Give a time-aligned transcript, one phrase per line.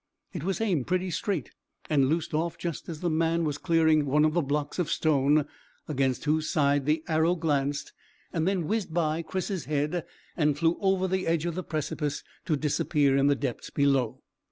[0.33, 1.51] It was aimed pretty straight,
[1.87, 5.45] and loosed off just as the man was clearing one of the blocks of stone,
[5.87, 7.93] against whose side the arrow glanced
[8.33, 10.03] and then whizzed by Chris's head
[10.35, 14.23] and flew over the edge of the precipice, to disappear in the depths below.